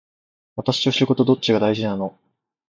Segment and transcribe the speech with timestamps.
[0.55, 2.17] 私と仕事どっちが大事なの